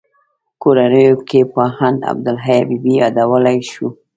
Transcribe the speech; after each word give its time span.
کورنیو 0.61 1.15
کې 1.29 1.39
پوهاند 1.53 1.99
عبدالحی 2.11 2.55
حبیبي 2.61 2.93
یادولای 3.01 3.57
شو. 3.71 3.87